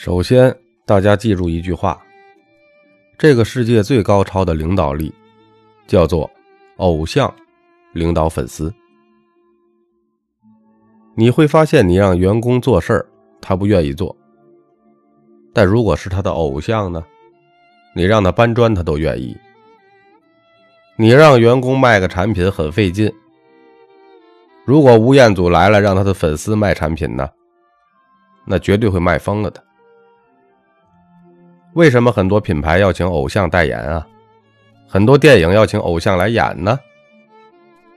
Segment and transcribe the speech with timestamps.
[0.00, 0.56] 首先，
[0.86, 2.00] 大家记住一句话：
[3.18, 5.12] 这个世界最高超的领导力，
[5.88, 6.30] 叫做
[6.76, 7.34] 偶像
[7.94, 8.72] 领导粉丝。
[11.16, 13.06] 你会发现，你让员工做事儿，
[13.40, 14.14] 他不愿意做；
[15.52, 17.04] 但如果是他的偶像呢，
[17.92, 19.36] 你让他搬砖，他都愿意。
[20.94, 23.12] 你让员工卖个产品很费劲，
[24.64, 27.28] 如果吴彦祖来了，让他的粉丝卖产品呢，
[28.46, 29.64] 那绝对会卖疯了的。
[31.78, 34.04] 为什么很多品牌要请偶像代言啊？
[34.88, 36.76] 很多电影要请偶像来演呢？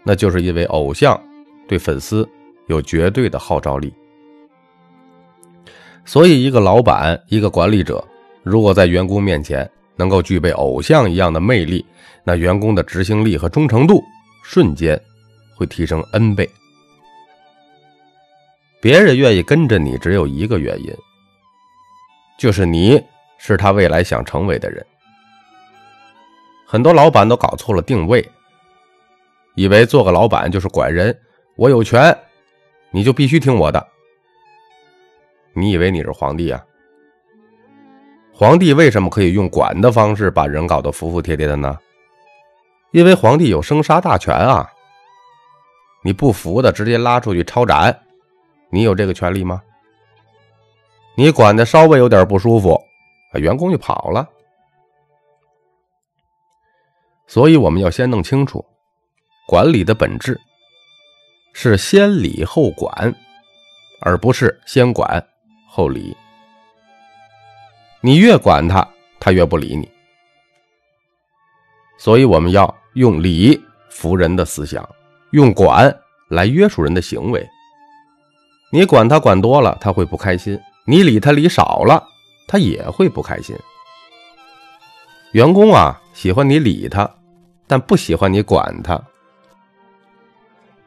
[0.04, 1.20] 那就是因为偶像
[1.67, 2.30] 对粉丝
[2.67, 3.91] 有绝对的号召力。
[6.05, 8.07] 所以，一个老板、一个管理者，
[8.44, 11.84] 如果在员工面前能够具备偶像一样的魅力，
[12.23, 14.04] 那员工的执行力和忠诚度
[14.43, 15.02] 瞬间
[15.55, 16.48] 会提升 N 倍。
[18.79, 20.93] 别人愿意跟着你，只有一个原因，
[22.38, 23.02] 就是你。
[23.43, 24.85] 是他未来想成为的人。
[26.67, 28.23] 很多老板都搞错了定位，
[29.55, 31.17] 以为做个老板就是管人，
[31.55, 32.15] 我有权，
[32.91, 33.87] 你就必须听我的。
[35.53, 36.63] 你以为你是皇帝啊？
[38.31, 41.76] 皇帝为什么可以用管的方式把人搞得服服帖帖的呢？
[42.91, 44.71] 因为皇帝有生杀大权啊！
[46.03, 48.03] 你不服的，直接拉出去抄斩，
[48.70, 49.61] 你有这个权利吗？
[51.15, 52.79] 你管的稍微有点不舒服。
[53.32, 54.27] 啊，员工就跑了，
[57.27, 58.65] 所以我们要先弄清楚，
[59.48, 60.40] 管理的本质
[61.54, 63.13] 是先理后管，
[64.01, 65.25] 而不是先管
[65.68, 66.16] 后理。
[68.01, 68.88] 你越管他，
[69.19, 69.90] 他越不理你。
[71.97, 74.84] 所以我们要用理服人的思想，
[75.31, 75.95] 用管
[76.29, 77.47] 来约束人的行为。
[78.72, 82.03] 你管他管多了，他会不开心；你理他理少了。
[82.52, 83.56] 他也会不开心。
[85.31, 87.09] 员工啊，喜欢你理他，
[87.66, 89.01] 但不喜欢你管他。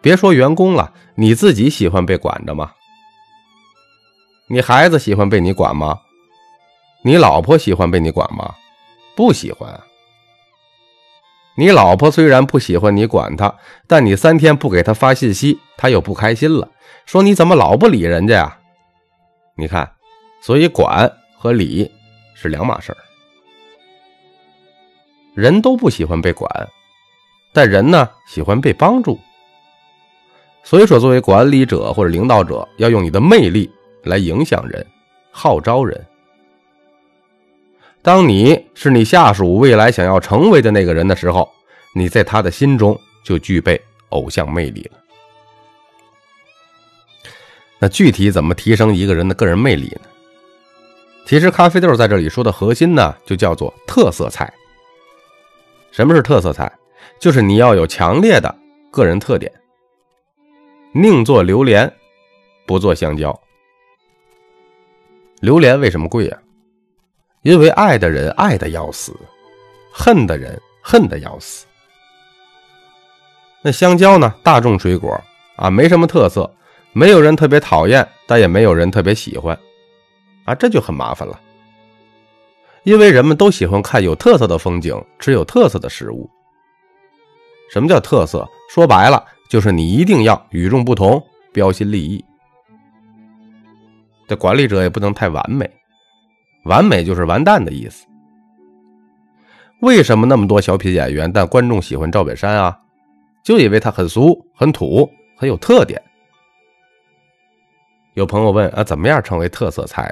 [0.02, 2.70] 别说员工了，你自己喜欢被管着吗？
[4.46, 5.98] 你孩子喜欢被你管吗？
[7.00, 8.54] 你老婆喜欢被你管吗？
[9.16, 9.80] 不喜欢。
[11.56, 13.54] 你老婆虽然不喜欢你管她，
[13.86, 16.68] 但你三天不给她发信息，她又不开心了，
[17.06, 18.58] 说你怎么老不理人家呀？
[19.56, 19.90] 你看，
[20.42, 21.10] 所以管。
[21.44, 21.90] 和理
[22.32, 22.96] 是两码事儿，
[25.34, 26.48] 人都不喜欢被管，
[27.52, 29.20] 但人呢喜欢被帮助。
[30.62, 33.70] 所以说，作为管理者或者领导者，要用你的魅力
[34.04, 34.86] 来影响人、
[35.30, 36.02] 号召人。
[38.00, 41.46] 当你是你下属未来想要成为的那个人的时候，
[41.94, 43.78] 你在他的心中就具备
[44.08, 44.98] 偶像魅力了。
[47.78, 50.08] 那具体怎么提升一个人的个人魅力呢？
[51.26, 54.52] 其实咖啡豆在这里说的核心呢，就叫做特色菜。
[55.90, 56.70] 什么是特色菜？
[57.18, 58.54] 就是你要有强烈的
[58.90, 59.50] 个人特点。
[60.92, 61.90] 宁做榴莲，
[62.66, 63.38] 不做香蕉。
[65.40, 66.38] 榴莲为什么贵呀？
[67.42, 69.14] 因为爱的人爱的要死，
[69.92, 71.66] 恨的人恨的要死。
[73.62, 74.34] 那香蕉呢？
[74.42, 75.18] 大众水果
[75.56, 76.50] 啊，没什么特色，
[76.92, 79.58] 没有人特别讨厌，但也没有人特别喜欢。
[80.44, 81.40] 啊，这就很麻烦了，
[82.82, 86.28] 因为人们都喜欢看有特色的风景，吃有特色的食物。
[87.70, 88.46] 什么叫特色？
[88.70, 91.22] 说白了，就是你一定要与众不同，
[91.52, 92.24] 标新立异。
[94.28, 95.70] 这管理者也不能太完美，
[96.64, 98.06] 完美就是完蛋的意思。
[99.80, 102.78] 为什么那么多小品演员，但观众喜欢赵本山啊？
[103.42, 106.00] 就因为他很俗、很土、很有特点。
[108.14, 110.10] 有朋友问啊，怎么样成为特色菜？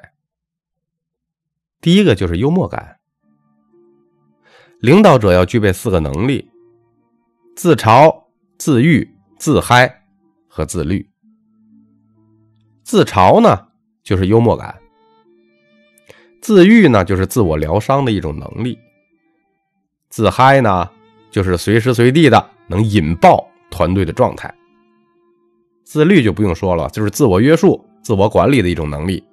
[1.82, 2.96] 第一个就是幽默感。
[4.78, 6.48] 领导者要具备四个能力：
[7.56, 8.22] 自嘲、
[8.56, 10.04] 自愈、自嗨
[10.48, 11.10] 和自律。
[12.84, 13.66] 自嘲呢，
[14.04, 14.72] 就是幽默感；
[16.40, 18.78] 自愈呢，就是自我疗伤的一种能力；
[20.08, 20.88] 自嗨呢，
[21.32, 24.48] 就是随时随地的能引爆团队的状态；
[25.84, 29.24] 自律就不用说了，就是自我约束、自我管理的一种能力。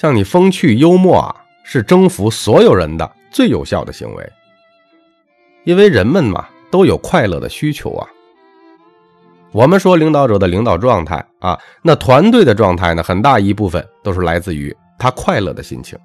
[0.00, 4.32] 像你风趣幽默啊，是征服所有人的最有效的行为。
[5.64, 8.08] 因为人们嘛都有快乐的需求啊。
[9.52, 15.98] 我们说领导者的领导状态啊，那团队的状态呢，很大一部分都是来自于他快乐的心情。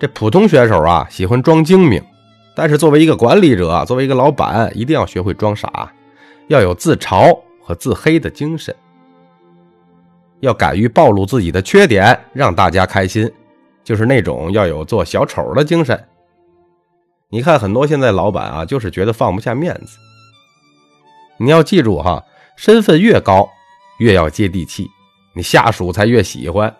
[0.00, 2.02] 这普通选手啊，喜欢装精明，
[2.56, 5.88] 但是作为一个管理者，作为一个老板，一定要学会装傻，
[6.48, 8.74] 要有自嘲和自黑的精神。
[10.40, 13.30] 要敢于暴露自己的缺点，让大家开心，
[13.82, 16.08] 就是那种要有做小丑的精神。
[17.30, 19.98] 你看很多现在老板啊，就是觉得放不下面子。
[21.38, 22.24] 你要记住哈，
[22.56, 23.48] 身份越高，
[23.98, 24.88] 越要接地气，
[25.34, 26.74] 你下属才越喜欢，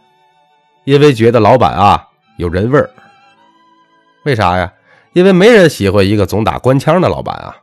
[0.84, 2.08] 因为觉得老板啊
[2.38, 2.88] 有人味儿。
[4.24, 4.72] 为啥呀？
[5.14, 7.56] 因为没人喜欢一个总打官腔的老板啊。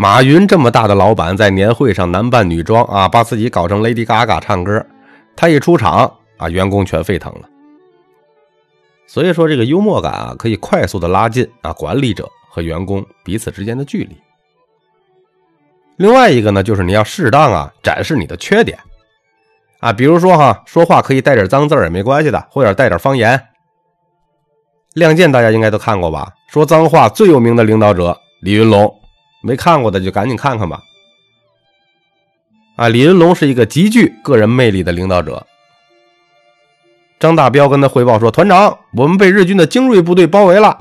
[0.00, 4.82] 马云这么大的老板，在年会上男扮女装啊，把自己搞成 Lady Gaga 唱歌，
[5.36, 7.46] 他一出场啊，员工全沸腾了。
[9.06, 14.16] 所以说，这个幽默感啊，可以快速的拉近啊管理者和员工彼此之间的距离。
[15.98, 18.78] 另外一个呢，就是你要适当啊展示你的缺点
[19.80, 23.36] 啊，比如说哈，说话可以带点脏字也没关系的，或者带点方言。
[24.94, 26.32] 《亮剑》大家应该都看过吧？
[26.48, 28.90] 说脏话最有名的领导者李云龙。
[29.42, 30.80] 没看过的就赶紧看看吧。
[32.76, 35.46] 啊，李云龙是一个极具个人魅力的领导者。
[37.18, 40.78] 张大彪跟他汇报说：“团长，我们被日军的精锐部队包围了。”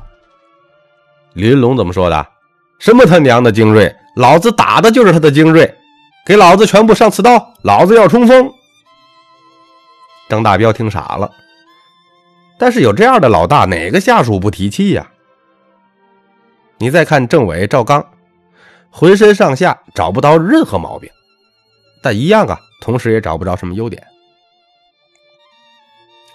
[1.33, 2.27] 李云龙怎么说的？
[2.79, 3.93] 什么他娘的精锐？
[4.15, 5.77] 老子打的就是他的精锐！
[6.25, 8.49] 给老子全部上刺刀，老子要冲锋！
[10.29, 11.29] 张大彪听傻了。
[12.57, 15.09] 但是有这样的老大，哪个下属不提气呀？
[16.77, 18.05] 你再看政委赵刚。
[18.91, 21.09] 浑身上下找不到任何毛病，
[22.01, 24.05] 但一样啊，同时也找不着什么优点。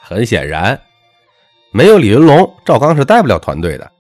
[0.01, 0.81] 很显然，
[1.73, 3.91] 没有李云龙，赵刚是带不了团队的，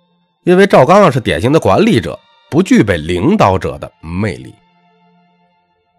[0.44, 2.18] 因为赵刚啊是典型的管理者，
[2.50, 4.54] 不具备领导者的魅力。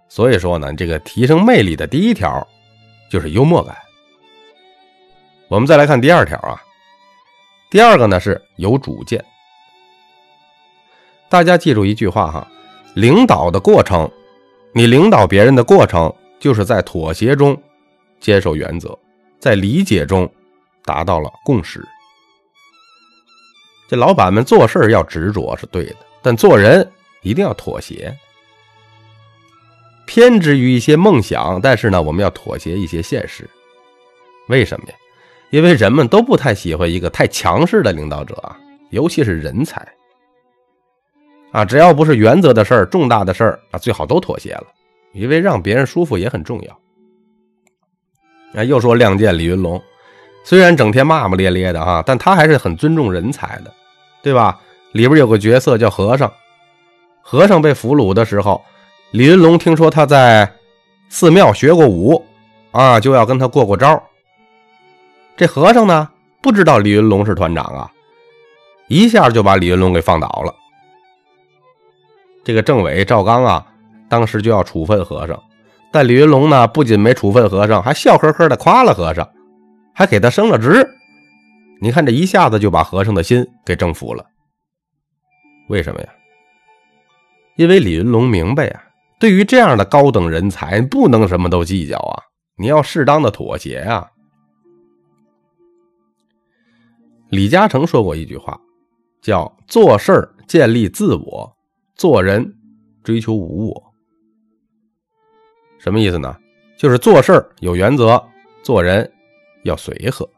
[0.08, 2.48] 所以说呢，这个提升魅力的第一条
[3.10, 3.75] 就是幽默感。
[5.48, 6.62] 我们再来看第二条啊，
[7.69, 9.24] 第二个呢是有主见。
[11.36, 12.48] 大家记住一句话哈，
[12.94, 14.10] 领导的过程，
[14.72, 16.10] 你领导别人的过程，
[16.40, 17.62] 就是在妥协中
[18.22, 18.98] 坚守原则，
[19.38, 20.32] 在理解中
[20.86, 21.86] 达到了共识。
[23.90, 26.90] 这老板们做事要执着是对的，但做人
[27.22, 28.18] 一定要妥协。
[30.08, 33.46] 偏执于一些梦想，但是呢，我们要妥协一些现实。
[34.48, 34.96] 为什么呀？
[35.50, 38.58] 因为人们都不太喜欢一个太强势的领导者啊，
[38.92, 39.86] 尤其是人才。
[41.56, 44.66] 啊，只要不是原则的事儿、重大的事儿啊，最好都妥协了，
[45.13, 46.80] 因为让别人舒服也很重要。
[48.60, 49.81] 啊，又说亮剑李云龙，
[50.44, 53.74] 虽然整天骂骂咧咧的啊，但他还是很尊重人才的，
[54.22, 54.60] 对吧？
[54.92, 56.30] 里边有个角色叫和尚，
[57.22, 58.62] 和尚被俘虏的时候，
[59.12, 60.51] 李云龙听说他在
[61.08, 62.22] 寺庙学过武，
[62.72, 64.04] 啊，就要跟他过过招。
[65.38, 66.10] 这和尚呢，
[66.42, 67.90] 不知道李云龙是团长啊，
[68.90, 70.54] 一下就把李云龙给放倒了。
[72.45, 73.65] 这个政委赵刚啊，
[74.07, 75.44] 当时就要处分和尚，
[75.92, 79.27] 但李云龙呢，不仅没处分和尚，还笑呵呵的夸了和尚，
[79.95, 80.88] 还给他升了职。
[81.81, 84.24] 你看这一下子就把和尚的心给征服了。
[85.69, 86.09] 为什么呀？
[87.56, 88.83] 因为李云龙明白啊，
[89.19, 92.21] 对于这样的高等人才，不能什么都计较啊，
[92.57, 94.07] 你要适当的妥协啊。
[97.30, 98.56] 李嘉诚说过一句话，
[99.19, 101.51] 叫“做事儿建立自我”。
[101.95, 102.53] 做人
[103.03, 103.94] 追求无我，
[105.80, 106.36] 什么意思呢？
[106.77, 108.22] 就是做事有原则，
[108.62, 109.10] 做人
[109.63, 110.29] 要随和。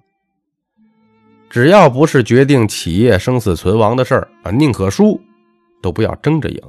[1.49, 5.19] 只要不是决定企业生死存亡的事儿啊，宁可输
[5.81, 6.61] 都不要争着赢。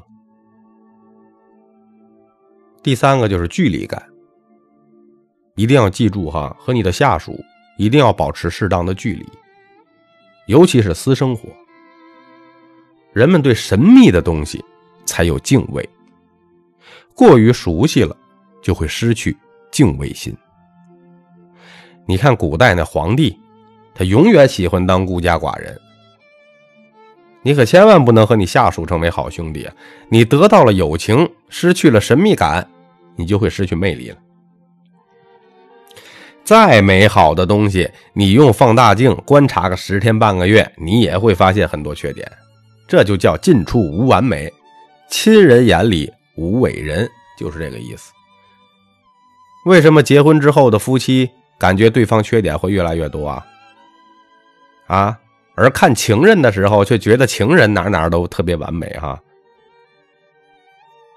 [2.83, 4.03] 第三个就是距离感，
[5.55, 7.39] 一定要记住哈，和你的下属
[7.77, 9.27] 一定要保持适当的距离，
[10.47, 11.51] 尤其是私生活。
[13.13, 14.65] 人们对神秘的东西。
[15.19, 15.89] 才有敬畏，
[17.13, 18.17] 过于熟悉了，
[18.63, 19.37] 就会失去
[19.69, 20.33] 敬畏心。
[22.07, 23.37] 你看古代那皇帝，
[23.97, 25.77] 他永远喜欢当孤家寡人。
[27.43, 29.75] 你可千万不能和你下属成为好兄弟啊！
[30.09, 32.65] 你得到了友情，失去了神秘感，
[33.17, 34.17] 你就会失去魅力了。
[36.45, 42.31] 再美好的东西，你用放大镜观察个十天半个月，你也会发现很多缺点。
[42.87, 44.49] 这就叫近处无完美。
[45.11, 48.13] 亲人眼里无伟人，就是这个意思。
[49.65, 53.47] 为什么结婚之后的夫妻感觉对方缺点会越来越多啊？
[54.87, 55.19] 啊，
[55.55, 59.19] 而看情人的时候却觉得情人哪哪都特别完美哈？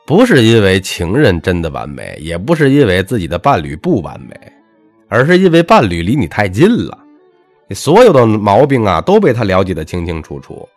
[0.07, 4.35] 不是因为情人真的完美，也不是因为自己的伴侣不完美，
[5.09, 6.97] 而是因为伴侣离你太近了，
[7.67, 10.67] 你所有的毛病啊都被他了解的清清楚楚。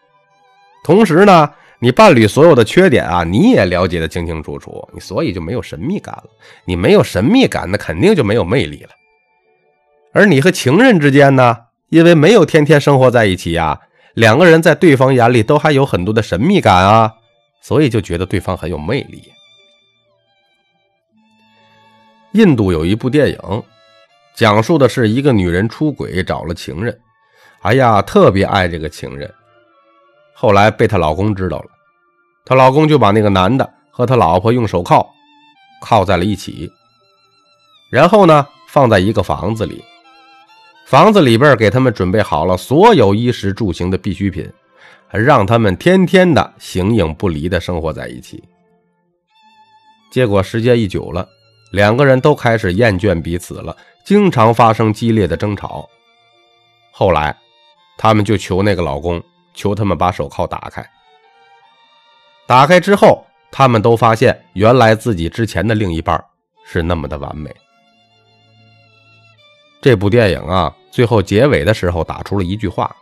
[0.82, 1.48] 同时呢。
[1.80, 6.24] 你伴侣所有的缺点啊，你也了解的清清楚楚，你所以就没有神秘感了。
[6.64, 8.90] 你没有神秘感，那肯定就没有魅力了。
[10.12, 11.56] 而你和情人之间呢，
[11.90, 13.78] 因为没有天天生活在一起呀，
[14.14, 17.12] 两个人在对方眼里都还有很多的神秘感啊，
[17.60, 19.30] 所以就觉得对方很有魅力。
[22.32, 23.62] 印度有一部电影，
[24.34, 26.98] 讲述的是一个女人出轨找了情人，
[27.60, 29.32] 哎呀，特别爱这个情人。
[30.34, 31.66] 后来被她老公知道了，
[32.44, 35.08] 她老公就把那个男的和他老婆用手铐
[35.80, 36.70] 铐在了一起，
[37.90, 39.82] 然后呢放在一个房子里，
[40.84, 44.50] 房子里边给他们准备好了所有衣食住行的必需品，
[45.10, 48.42] 让他们天天的形影不离的生活在一起。
[50.10, 51.28] 结果时间一久了，
[51.70, 55.88] 两个人都开始厌倦彼此了，经常发生激烈的争吵。
[56.90, 57.36] 后来，
[57.96, 59.22] 他们就求那个老公。
[59.54, 60.84] 求他们把手铐打开。
[62.46, 66.22] 打开之后，他们都发现，原来自己之前的另一半
[66.66, 67.54] 是那么的完美。
[69.80, 72.94] 这部电影啊，最后结尾的时候打出了一句话：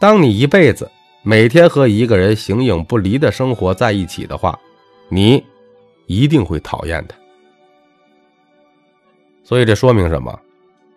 [0.00, 0.90] 当你一辈子
[1.22, 4.58] 每天和一个人形影不离的生活在一起的话，
[5.08, 5.44] 你
[6.06, 7.16] 一定会讨厌他。
[9.44, 10.36] 所以这说明什么？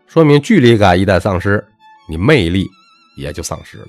[0.08, 1.64] 说明距离感一旦丧失，
[2.08, 2.68] 你魅力。
[3.16, 3.88] 也就丧失了。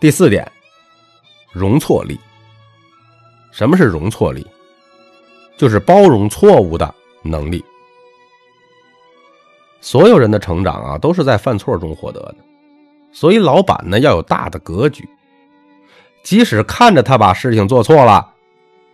[0.00, 0.50] 第四点，
[1.52, 2.18] 容错力。
[3.52, 4.46] 什么是容错力？
[5.56, 7.64] 就是包容错误的能力。
[9.80, 12.36] 所有人的成长啊，都是在犯错中获得的。
[13.12, 15.08] 所以，老板呢要有大的格局，
[16.22, 18.34] 即使看着他把事情做错了，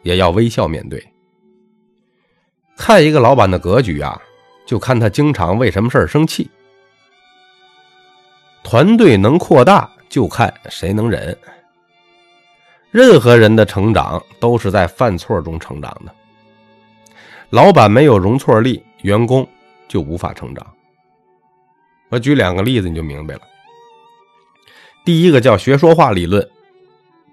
[0.02, 1.04] 也要微笑面对。
[2.76, 4.20] 看一个老板的格局啊，
[4.64, 6.48] 就看他经常为什么事儿生气。
[8.72, 11.36] 团队能扩大，就看谁能忍。
[12.90, 16.14] 任何人的成长都是在犯错中成长的。
[17.50, 19.46] 老板没有容错力，员工
[19.88, 20.66] 就无法成长。
[22.08, 23.42] 我举两个例子，你就明白了。
[25.04, 26.42] 第一个叫学说话理论，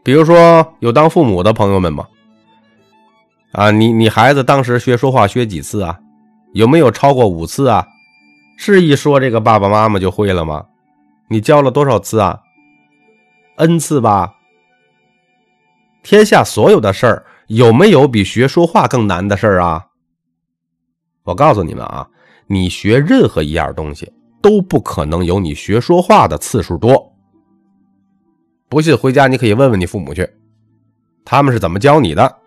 [0.03, 2.05] 比如说有当父母的朋友们吗？
[3.53, 5.97] 啊，你你孩子当时学说话学几次啊？
[6.51, 7.87] 有没有超过五次啊？
[8.57, 10.65] 是一说这个爸爸妈妈就会了吗？
[11.29, 12.41] 你教了多少次啊
[13.57, 14.35] ？n 次吧。
[16.01, 19.85] 天下所有的事儿，有没有比学说话更难的事儿啊？
[21.23, 22.09] 我告诉你们啊，
[22.47, 27.13] 你学任何一样东西，都不可能有你学说话的次数多。
[28.67, 30.27] 不信，回家你可以问问你父母去，
[31.23, 32.37] 他们是怎么教你的。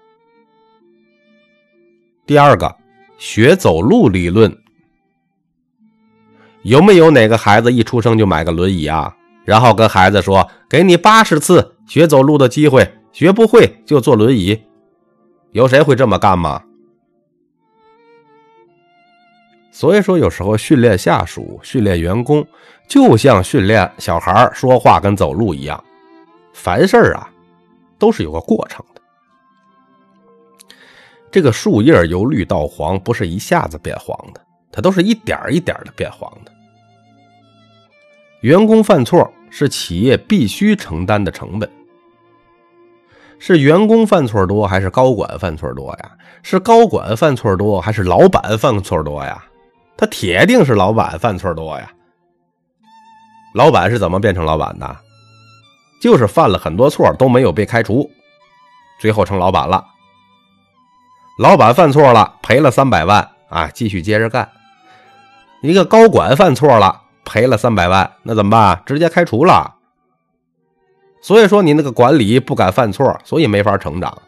[2.26, 2.74] 第二个，
[3.18, 4.61] 学走路理论。
[6.62, 9.14] 有没有哪个孩子一出生就买个轮椅啊？
[9.44, 14.60] 然后跟孩子说：“给你八十次学走路的机会，学不会就坐轮椅。”
[15.50, 16.62] 有谁会这么干吗？
[19.72, 22.46] 所以说，有时候训练下属、训练员工，
[22.86, 25.82] 就像训练小孩说话跟走路一样，
[26.52, 27.28] 凡事啊
[27.98, 29.00] 都是有个过程的。
[31.30, 34.40] 这个树叶由绿到黄，不是一下子变黄的。
[34.72, 36.50] 它都是一点一点的变黄的。
[38.40, 41.70] 员工犯错是企业必须承担的成本。
[43.38, 46.12] 是员工犯错多还是高管犯错多呀？
[46.42, 49.44] 是高管犯错多还是老板犯错多呀？
[49.96, 51.92] 他铁定是老板犯错多呀。
[53.54, 54.96] 老板是怎么变成老板的？
[56.00, 58.10] 就是犯了很多错都没有被开除，
[58.98, 59.84] 最后成老板了。
[61.38, 64.48] 老板犯错了，赔了三百万啊，继续接着干。
[65.62, 68.82] 一个高管犯错了，赔了三百万，那怎么办？
[68.84, 69.76] 直接开除了。
[71.20, 74.22] 所以说你那个管理不敢犯错，所以没法成长。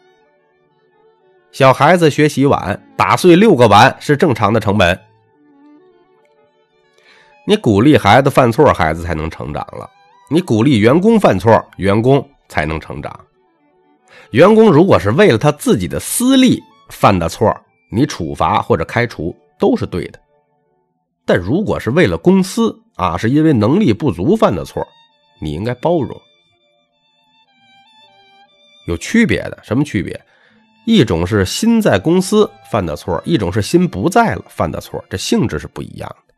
[1.51, 4.97] 小孩子学洗碗，打碎六个碗是正常的成本。
[7.45, 9.89] 你鼓励孩子犯错，孩子才能成长了。
[10.29, 13.13] 你鼓励员工犯错，员工才能成长。
[14.31, 17.53] 员工如果是为了他自己的私利犯的错，
[17.91, 20.19] 你处罚或者开除都是对的。
[21.25, 24.87] 但如果是为了公司啊，是因为能力不足犯的错，
[25.41, 26.21] 你应该包容。
[28.87, 30.19] 有区别的，什么区别？
[30.85, 36.33] 一种是心在公司犯的错，一种是心不在了犯的错，这性质是不一样的。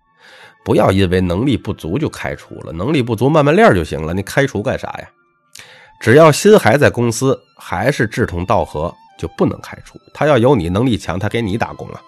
[0.63, 4.13] 不要因为能力不足就开除了，能力不足慢慢练就行了。
[4.13, 5.09] 你开除干啥呀？
[5.99, 9.99] 只要心还在公司，还是志同道合，就不能开除。
[10.13, 12.01] 他要有你能力强，他给你打工啊。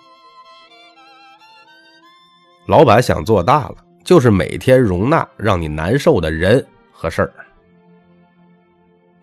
[2.69, 7.33] 老板想做大了，就是每天容纳让你难受的人和事儿。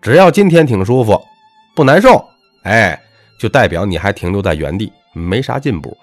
[0.01, 1.17] 只要今天挺舒服，
[1.73, 2.21] 不难受，
[2.63, 3.01] 哎，
[3.39, 5.97] 就代表你还停留在原地，没啥进步。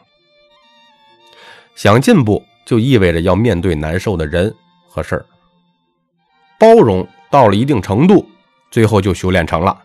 [1.74, 4.52] 想进步，就意味着要面对难受的人
[4.88, 5.26] 和事儿。
[6.58, 8.26] 包容到了一定程度，
[8.70, 9.78] 最后就修炼成了。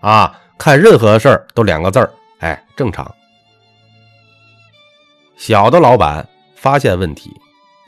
[0.00, 3.14] 啊，看任何事儿都两个字儿，哎，正常。
[5.36, 6.26] 小的老板
[6.62, 7.34] 发现问题，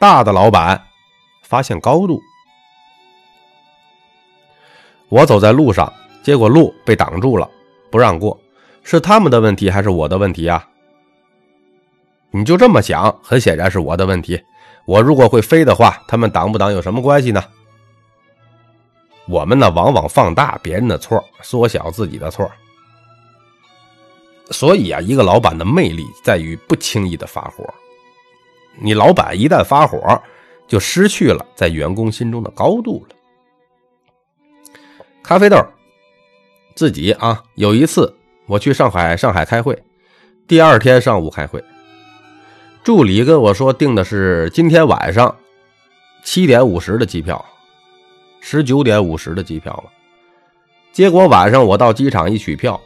[0.00, 0.84] 大的老板
[1.44, 2.20] 发现高度。
[5.08, 5.92] 我走在路上，
[6.24, 7.48] 结果路被挡住了，
[7.88, 8.36] 不让过，
[8.82, 10.68] 是他们的问题还是我的问题啊？
[12.32, 14.42] 你就这么想，很显然是我的问题。
[14.86, 17.44] 我如果会飞的话，他们挡不挡有什么关系呢？
[19.28, 22.50] 我们呢，往往放大别人的错，缩小自己的错。
[24.50, 27.72] 所以啊，一个老板的魅力在于不轻易的发火。
[28.78, 30.22] 你老板一旦发火，
[30.66, 33.16] 就失去了在员工心中的高度了。
[35.22, 35.56] 咖啡豆，
[36.74, 38.14] 自己啊，有一次
[38.46, 39.82] 我去上海，上海开会，
[40.46, 41.62] 第二天上午开会，
[42.82, 45.34] 助理跟我说订的是今天晚上
[46.22, 47.42] 七点五十的机票。
[48.46, 49.90] 十九点五十的机票了，
[50.92, 52.78] 结果晚上我到机场一取票，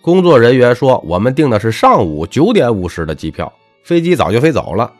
[0.00, 4.90] 工作人员说我们订的是上午九点五十的机票，飞机早就飞走了。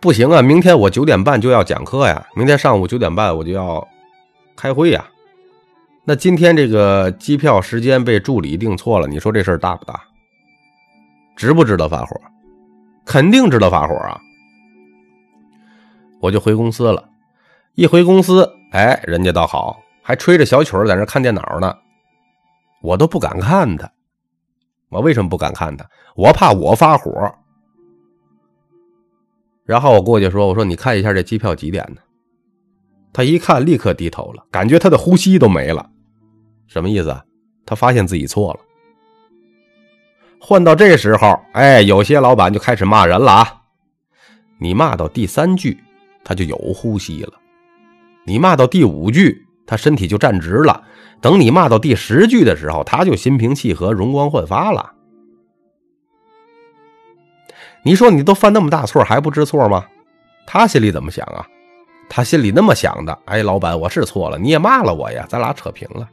[0.00, 0.40] 不行啊！
[0.40, 3.86] 明天我九点半就要讲课呀，明天上午九点半我就要
[4.56, 5.04] 开会呀。
[6.04, 10.00] 那今天这个机票时间被助理订错了，你说这事儿大不大？
[11.36, 12.16] 值不值得发火？
[13.04, 14.20] 肯定值得发火啊！
[16.20, 17.08] 我就回公司了。
[17.74, 21.76] 一回公司，哎，人家倒好，还吹着小曲在那看电脑呢，
[22.82, 23.90] 我都不敢看他。
[24.88, 25.84] 我为什么不敢看他？
[26.14, 27.10] 我怕我发火。
[29.68, 32.00] 然后我过去说：“我说你看一下这机票几点呢？”
[33.12, 35.90] 他一看，立刻低头了，感觉他的呼吸都没了。
[36.66, 37.14] 什么意思？
[37.66, 38.60] 他发现自己错了。
[40.40, 43.62] 换到这时候，哎，有些老板就开始骂人了啊！
[44.58, 45.78] 你骂到第三句，
[46.24, 47.34] 他就有呼吸了。
[48.24, 50.82] 你骂到第五句，他身体就站直了；
[51.20, 54.94] 等你骂到第十句的时候，他就心平气和、容光焕发了。
[57.82, 59.86] 你说你都犯那么大错还不知错吗？
[60.46, 61.46] 他心里怎么想啊？
[62.08, 66.08] 他心里那么想的：哎，老板，我是错了，你也骂了我呀，咱俩扯平了。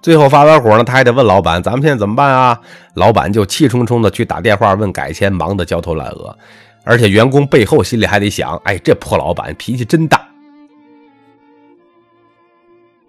[0.00, 2.60] 最后发完火呢，他还得问老板：咱们现在怎么办啊？
[2.94, 6.36] 老板就气冲冲的去打电话问改签，忙得焦头烂额。
[6.84, 10.26] 而且员工背后心里还得想：哎，这破老板脾气真大。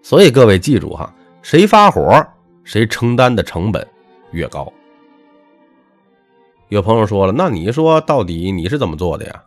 [0.01, 2.25] 所以各位记住哈，谁发火，
[2.63, 3.87] 谁承担的成本
[4.31, 4.71] 越高。
[6.71, 9.43] 有朋友说了，那你说到底你是怎么做的呀？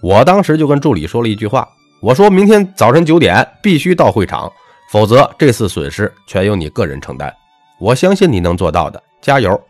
[0.00, 1.68] 我当时就跟助理说了一句话，
[2.00, 4.48] 我说明天早晨九点必须到会场，
[4.88, 7.34] 否则这次损失全由你个人承担。
[7.80, 9.60] 我相信你能做到的，加油。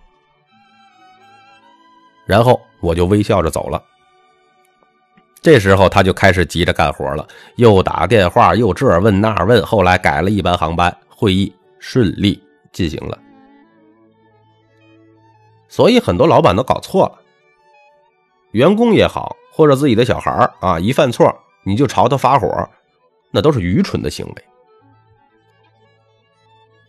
[2.26, 3.82] 然后我就微笑着走了。
[5.40, 9.64] 这时候他就开始急着干活了，又打电话，又这问那问。
[9.64, 12.38] 后来改了一班航班，会议顺利
[12.72, 13.16] 进行了。
[15.74, 17.18] 所以很多老板都搞错了，
[18.52, 21.34] 员工也好，或者自己的小孩啊，一犯错
[21.64, 22.46] 你就朝他发火，
[23.32, 24.44] 那都是愚蠢的行为。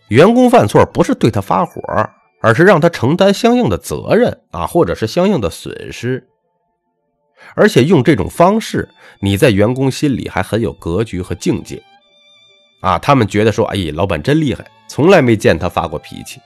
[0.09, 1.81] 员工犯错不是对他发火。
[2.41, 6.29] 而是让他承担相应的责任啊，或者是相应的损失，
[7.55, 8.87] 而且用这种方式，
[9.19, 11.81] 你在员工心里还很有格局和境界
[12.81, 12.99] 啊。
[12.99, 16.39] 他们觉得说：“哎，老板真厉害，从来没见他发过脾气。”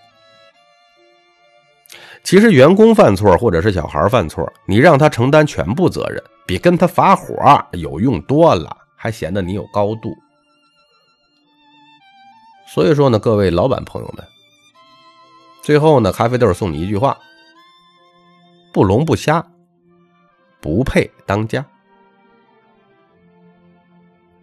[2.29, 7.33] 其实，员工犯错或者是小孩犯错，你让他承担全部责任，比跟他发火
[7.71, 10.15] 有用多了，还显得你有高度。
[12.67, 14.23] 所以说呢，各位老板朋友们。
[15.63, 17.17] 最后呢，咖啡豆送你一句话：
[18.71, 19.43] 不聋不瞎，
[20.61, 21.65] 不配当家。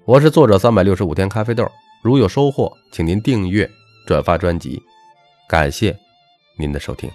[0.05, 1.71] 我是作者三百六十五天咖啡豆，
[2.03, 3.71] 如有收获，请您订阅、
[4.09, 4.83] 转发专辑，
[5.49, 5.97] 感谢
[6.59, 7.09] 您的收听。